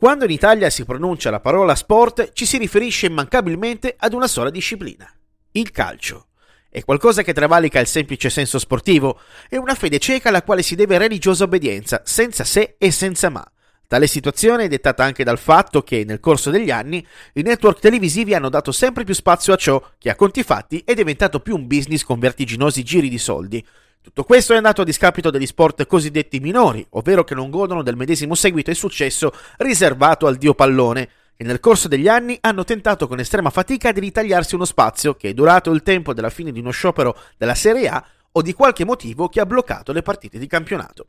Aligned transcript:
Quando 0.00 0.24
in 0.24 0.30
Italia 0.30 0.70
si 0.70 0.86
pronuncia 0.86 1.28
la 1.28 1.40
parola 1.40 1.74
sport 1.74 2.32
ci 2.32 2.46
si 2.46 2.56
riferisce 2.56 3.04
immancabilmente 3.04 3.96
ad 3.98 4.14
una 4.14 4.28
sola 4.28 4.48
disciplina, 4.48 5.06
il 5.52 5.70
calcio. 5.72 6.28
È 6.70 6.82
qualcosa 6.82 7.20
che 7.20 7.34
travalica 7.34 7.80
il 7.80 7.86
semplice 7.86 8.30
senso 8.30 8.58
sportivo, 8.58 9.20
è 9.46 9.56
una 9.56 9.74
fede 9.74 9.98
cieca 9.98 10.30
alla 10.30 10.42
quale 10.42 10.62
si 10.62 10.74
deve 10.74 10.96
religiosa 10.96 11.44
obbedienza, 11.44 12.00
senza 12.06 12.44
se 12.44 12.76
e 12.78 12.90
senza 12.90 13.28
ma. 13.28 13.46
Tale 13.86 14.06
situazione 14.06 14.64
è 14.64 14.68
dettata 14.68 15.04
anche 15.04 15.22
dal 15.22 15.38
fatto 15.38 15.82
che, 15.82 16.02
nel 16.06 16.18
corso 16.18 16.48
degli 16.48 16.70
anni, 16.70 17.06
i 17.34 17.42
network 17.42 17.78
televisivi 17.78 18.32
hanno 18.32 18.48
dato 18.48 18.72
sempre 18.72 19.04
più 19.04 19.12
spazio 19.12 19.52
a 19.52 19.56
ciò 19.56 19.86
che, 19.98 20.08
a 20.08 20.16
conti 20.16 20.42
fatti, 20.42 20.82
è 20.82 20.94
diventato 20.94 21.40
più 21.40 21.54
un 21.54 21.66
business 21.66 22.04
con 22.04 22.18
vertiginosi 22.18 22.82
giri 22.82 23.10
di 23.10 23.18
soldi, 23.18 23.62
tutto 24.02 24.24
questo 24.24 24.54
è 24.54 24.56
andato 24.56 24.80
a 24.80 24.84
discapito 24.84 25.30
degli 25.30 25.46
sport 25.46 25.86
cosiddetti 25.86 26.40
minori, 26.40 26.84
ovvero 26.90 27.22
che 27.22 27.34
non 27.34 27.50
godono 27.50 27.82
del 27.82 27.96
medesimo 27.96 28.34
seguito 28.34 28.70
e 28.70 28.74
successo 28.74 29.30
riservato 29.58 30.26
al 30.26 30.36
dio 30.36 30.54
pallone, 30.54 31.08
e 31.36 31.44
nel 31.44 31.60
corso 31.60 31.86
degli 31.86 32.08
anni 32.08 32.36
hanno 32.40 32.64
tentato 32.64 33.06
con 33.06 33.18
estrema 33.18 33.50
fatica 33.50 33.92
di 33.92 34.00
ritagliarsi 34.00 34.54
uno 34.54 34.64
spazio 34.64 35.14
che 35.14 35.30
è 35.30 35.34
durato 35.34 35.70
il 35.70 35.82
tempo 35.82 36.14
della 36.14 36.30
fine 36.30 36.50
di 36.50 36.60
uno 36.60 36.70
sciopero 36.70 37.16
della 37.36 37.54
Serie 37.54 37.88
A 37.88 38.04
o 38.32 38.42
di 38.42 38.52
qualche 38.52 38.84
motivo 38.84 39.28
che 39.28 39.40
ha 39.40 39.46
bloccato 39.46 39.92
le 39.92 40.02
partite 40.02 40.38
di 40.38 40.46
campionato. 40.46 41.08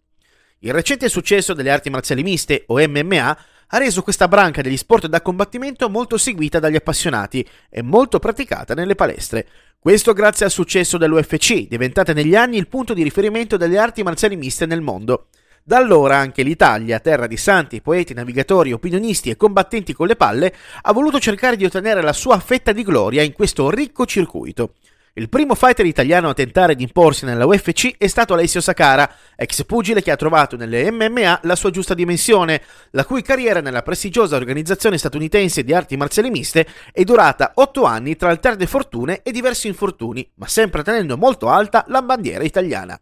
Il 0.60 0.74
recente 0.74 1.10
successo 1.10 1.54
delle 1.54 1.72
arti 1.72 1.90
marziali 1.90 2.24
miste 2.24 2.64
o 2.68 2.78
MMA 2.78 3.38
ha 3.74 3.78
reso 3.78 4.02
questa 4.02 4.28
branca 4.28 4.62
degli 4.62 4.78
sport 4.78 5.08
da 5.08 5.22
combattimento 5.22 5.90
molto 5.90 6.18
seguita 6.18 6.60
dagli 6.60 6.76
appassionati 6.76 7.48
e 7.70 7.82
molto 7.82 8.20
praticata 8.20 8.74
nelle 8.74 8.96
palestre. 8.96 9.48
Questo 9.80 10.14
grazie 10.14 10.46
al 10.46 10.52
successo 10.52 10.98
dell'UFC, 10.98 11.68
diventata 11.68 12.14
negli 12.14 12.36
anni 12.36 12.58
il 12.58 12.68
punto 12.68 12.94
di 12.94 13.02
riferimento 13.02 13.58
delle 13.58 13.78
arti 13.78 14.04
marziali 14.04 14.36
miste 14.36 14.66
nel 14.66 14.82
mondo. 14.82 15.28
Da 15.64 15.78
allora 15.78 16.18
anche 16.18 16.44
l'Italia, 16.44 17.00
terra 17.00 17.28
di 17.28 17.38
santi, 17.38 17.82
poeti, 17.82 18.14
navigatori, 18.14 18.74
opinionisti 18.74 19.30
e 19.30 19.38
combattenti 19.38 19.94
con 19.94 20.08
le 20.08 20.16
palle, 20.16 20.54
ha 20.82 20.92
voluto 20.92 21.20
cercare 21.20 21.56
di 21.56 21.66
ottenere 21.66 22.02
la 22.02 22.14
sua 22.14 22.40
fetta 22.40 22.74
di 22.74 22.84
gloria 22.84 23.22
in 23.22 23.32
questo 23.32 23.70
ricco 23.70 24.06
circuito. 24.06 24.74
Il 25.14 25.28
primo 25.28 25.56
fighter 25.56 25.86
italiano 25.86 26.30
a 26.30 26.34
tentare 26.34 26.74
di 26.74 26.84
imporsi 26.84 27.26
nella 27.26 27.46
UFC 27.46 27.98
è 27.98 28.08
stato 28.08 28.34
Alessio 28.34 28.62
Sakara, 28.62 29.14
ex 29.36 29.66
pugile 29.66 30.02
che 30.02 30.10
ha 30.10 30.16
trovato 30.16 30.56
nelle 30.56 30.90
MMA 30.90 31.42
la 31.44 31.58
sua 31.58 31.70
giusta 31.70 31.94
dimensione, 31.94 32.62
la 32.92 33.04
cui 33.04 33.22
carriera 33.22 33.60
nella 33.60 33.82
prestigiosa 33.82 34.38
organizzazione 34.38 34.98
statunitense 34.98 35.66
di 35.66 35.74
arti 35.74 35.98
marziali 35.98 36.30
miste 36.30 36.66
è 36.94 37.04
durata 37.04 37.52
8 37.56 37.84
anni 37.84 38.16
tra 38.16 38.30
alterne 38.30 38.68
fortune 38.68 39.22
e 39.22 39.34
diversi 39.34 39.68
infortuni, 39.68 40.26
ma 40.36 40.48
sempre 40.48 40.82
tenendo 40.82 41.18
molto 41.18 41.50
alta 41.50 41.84
la 41.90 42.02
bandiera 42.02 42.46
italiana. 42.46 42.98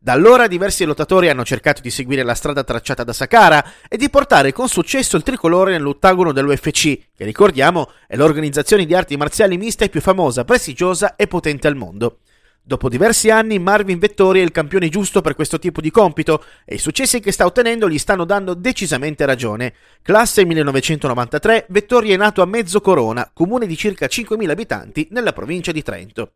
Da 0.00 0.12
allora 0.12 0.46
diversi 0.46 0.84
lottatori 0.84 1.28
hanno 1.28 1.44
cercato 1.44 1.82
di 1.82 1.90
seguire 1.90 2.22
la 2.22 2.34
strada 2.34 2.62
tracciata 2.62 3.02
da 3.02 3.12
Sakara 3.12 3.64
e 3.88 3.96
di 3.96 4.08
portare 4.08 4.52
con 4.52 4.68
successo 4.68 5.16
il 5.16 5.24
tricolore 5.24 5.72
nell'ottagono 5.72 6.30
dell'UFC, 6.30 6.98
che 7.16 7.24
ricordiamo 7.24 7.90
è 8.06 8.14
l'organizzazione 8.14 8.86
di 8.86 8.94
arti 8.94 9.16
marziali 9.16 9.58
miste 9.58 9.88
più 9.88 10.00
famosa, 10.00 10.44
prestigiosa 10.44 11.16
e 11.16 11.26
potente 11.26 11.66
al 11.66 11.74
mondo. 11.74 12.20
Dopo 12.62 12.88
diversi 12.88 13.30
anni 13.30 13.58
Marvin 13.58 13.98
Vettori 13.98 14.38
è 14.38 14.44
il 14.44 14.52
campione 14.52 14.88
giusto 14.88 15.20
per 15.20 15.34
questo 15.34 15.58
tipo 15.58 15.80
di 15.80 15.90
compito 15.90 16.44
e 16.64 16.76
i 16.76 16.78
successi 16.78 17.18
che 17.18 17.32
sta 17.32 17.44
ottenendo 17.44 17.88
gli 17.88 17.98
stanno 17.98 18.24
dando 18.24 18.54
decisamente 18.54 19.26
ragione. 19.26 19.74
Classe 20.02 20.44
1993, 20.44 21.66
Vettori 21.70 22.12
è 22.12 22.16
nato 22.16 22.40
a 22.40 22.46
Mezzo 22.46 22.80
Corona, 22.80 23.28
comune 23.34 23.66
di 23.66 23.76
circa 23.76 24.06
5.000 24.06 24.48
abitanti 24.48 25.08
nella 25.10 25.32
provincia 25.32 25.72
di 25.72 25.82
Trento. 25.82 26.32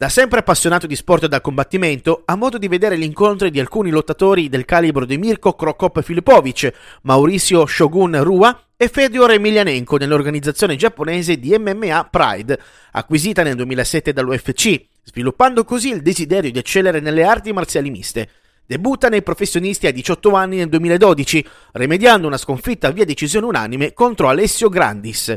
Da 0.00 0.08
sempre 0.08 0.38
appassionato 0.38 0.86
di 0.86 0.94
sport 0.94 1.26
da 1.26 1.40
combattimento, 1.40 2.22
ha 2.24 2.36
modo 2.36 2.56
di 2.56 2.68
vedere 2.68 2.96
gli 2.96 3.02
incontri 3.02 3.50
di 3.50 3.58
alcuni 3.58 3.90
lottatori 3.90 4.48
del 4.48 4.64
calibro 4.64 5.04
di 5.04 5.18
Mirko 5.18 5.54
Krokop 5.54 6.02
Filipovic, 6.02 6.72
Mauricio 7.02 7.66
Shogun 7.66 8.22
Rua 8.22 8.66
e 8.76 8.86
Fedor 8.86 9.32
Emelianenko 9.32 9.96
nell'organizzazione 9.96 10.76
giapponese 10.76 11.40
di 11.40 11.52
MMA 11.58 12.10
Pride, 12.12 12.60
acquisita 12.92 13.42
nel 13.42 13.56
2007 13.56 14.12
dall'UFC, 14.12 14.84
sviluppando 15.02 15.64
così 15.64 15.88
il 15.90 16.00
desiderio 16.00 16.52
di 16.52 16.60
eccellere 16.60 17.00
nelle 17.00 17.24
arti 17.24 17.52
marziali 17.52 17.90
miste. 17.90 18.28
Debutta 18.64 19.08
nei 19.08 19.22
professionisti 19.22 19.88
a 19.88 19.90
18 19.90 20.30
anni 20.30 20.58
nel 20.58 20.68
2012, 20.68 21.44
rimediando 21.72 22.28
una 22.28 22.36
sconfitta 22.36 22.92
via 22.92 23.04
decisione 23.04 23.46
unanime 23.46 23.94
contro 23.94 24.28
Alessio 24.28 24.68
Grandis. 24.68 25.36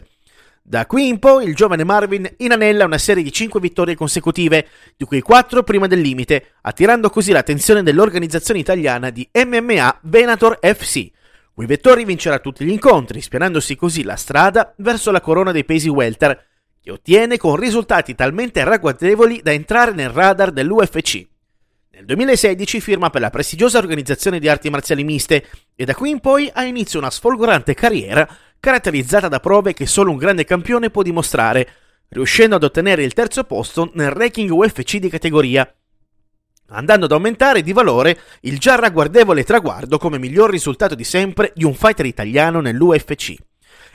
Da 0.64 0.86
qui 0.86 1.08
in 1.08 1.20
poi 1.20 1.46
il 1.46 1.56
giovane 1.56 1.84
Marvin 1.84 2.32
inanella 2.38 2.86
una 2.86 2.98
serie 2.98 3.24
di 3.24 3.32
5 3.32 3.60
vittorie 3.60 3.96
consecutive, 3.96 4.68
di 4.96 5.06
cui 5.06 5.20
4 5.22 5.64
prima 5.64 5.88
del 5.88 6.00
limite, 6.00 6.54
attirando 6.62 7.10
così 7.10 7.32
l'attenzione 7.32 7.84
dell'organizzazione 7.84 8.60
italiana 8.60 9.10
di 9.10 9.28
MMA 9.34 10.00
Venator 10.04 10.60
FC, 10.62 11.10
cui 11.54 11.66
Vettori 11.66 12.06
vincerà 12.06 12.40
tutti 12.40 12.64
gli 12.64 12.72
incontri, 12.72 13.22
spianandosi 13.22 13.76
così 13.76 14.04
la 14.04 14.16
strada 14.16 14.74
verso 14.78 15.12
la 15.12 15.22
corona 15.22 15.52
dei 15.52 15.66
pesi 15.66 15.90
welter, 15.90 16.48
che 16.82 16.92
ottiene 16.92 17.38
con 17.38 17.56
risultati 17.56 18.16
talmente 18.16 18.64
ragguardevoli 18.64 19.42
da 19.44 19.52
entrare 19.52 19.92
nel 19.92 20.10
radar 20.10 20.52
dell'UFC. 20.52 21.31
Nel 22.02 22.16
2016 22.16 22.82
firma 22.82 23.12
per 23.12 23.22
la 23.22 23.30
prestigiosa 23.30 23.78
organizzazione 23.78 24.40
di 24.40 24.50
arti 24.50 24.72
marziali 24.72 25.04
miste 25.04 25.46
e 25.76 25.86
da 25.86 25.94
qui 25.94 26.10
in 26.10 26.20
poi 26.20 26.50
ha 26.52 26.64
inizio 26.64 26.98
una 26.98 27.12
sfolgorante 27.12 27.76
carriera 27.76 28.28
caratterizzata 28.60 29.28
da 29.28 29.40
prove 29.40 29.74
che 29.74 29.86
solo 29.86 30.10
un 30.10 30.18
grande 30.18 30.44
campione 30.44 30.90
può 30.90 31.04
dimostrare, 31.04 31.68
riuscendo 32.10 32.56
ad 32.56 32.64
ottenere 32.64 33.04
il 33.04 33.14
terzo 33.14 33.44
posto 33.44 33.92
nel 33.94 34.10
ranking 34.10 34.50
UFC 34.50 34.98
di 34.98 35.10
categoria, 35.10 35.72
andando 36.70 37.06
ad 37.06 37.12
aumentare 37.12 37.62
di 37.62 37.72
valore 37.72 38.20
il 38.42 38.58
già 38.58 38.74
ragguardevole 38.74 39.44
traguardo 39.44 40.00
come 40.00 40.18
miglior 40.18 40.50
risultato 40.50 40.96
di 40.96 41.04
sempre 41.04 41.52
di 41.54 41.66
un 41.66 41.76
fighter 41.76 42.08
italiano 42.08 42.62
nell'UFC. 42.62 43.36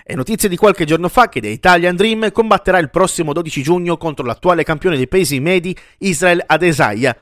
È 0.04 0.14
notizia 0.14 0.48
di 0.48 0.56
qualche 0.56 0.84
giorno 0.84 1.08
fa 1.08 1.28
che 1.28 1.40
The 1.40 1.48
Italian 1.48 1.96
Dream 1.96 2.30
combatterà 2.30 2.78
il 2.78 2.90
prossimo 2.90 3.32
12 3.32 3.62
giugno 3.62 3.96
contro 3.96 4.24
l'attuale 4.24 4.62
campione 4.62 4.94
dei 4.94 5.08
pesi 5.08 5.40
medi 5.40 5.76
Israel 5.98 6.44
Adesanya, 6.46 7.16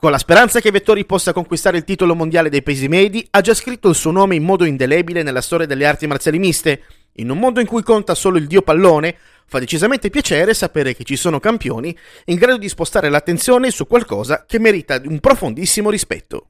con 0.00 0.10
la 0.10 0.16
speranza 0.16 0.60
che 0.60 0.70
Vettori 0.70 1.04
possa 1.04 1.34
conquistare 1.34 1.76
il 1.76 1.84
titolo 1.84 2.14
mondiale 2.14 2.48
dei 2.48 2.62
pesi 2.62 2.88
medi, 2.88 3.26
ha 3.32 3.42
già 3.42 3.52
scritto 3.52 3.90
il 3.90 3.94
suo 3.94 4.10
nome 4.10 4.34
in 4.34 4.42
modo 4.42 4.64
indelebile 4.64 5.22
nella 5.22 5.42
storia 5.42 5.66
delle 5.66 5.84
arti 5.84 6.06
marziali 6.06 6.38
miste. 6.38 6.84
In 7.16 7.28
un 7.28 7.38
mondo 7.38 7.60
in 7.60 7.66
cui 7.66 7.82
conta 7.82 8.14
solo 8.14 8.38
il 8.38 8.46
dio 8.46 8.62
pallone, 8.62 9.14
fa 9.44 9.58
decisamente 9.58 10.08
piacere 10.08 10.54
sapere 10.54 10.94
che 10.94 11.04
ci 11.04 11.16
sono 11.16 11.38
campioni 11.38 11.94
in 12.26 12.36
grado 12.36 12.56
di 12.56 12.70
spostare 12.70 13.10
l'attenzione 13.10 13.70
su 13.70 13.86
qualcosa 13.86 14.46
che 14.46 14.58
merita 14.58 14.98
un 15.04 15.20
profondissimo 15.20 15.90
rispetto. 15.90 16.46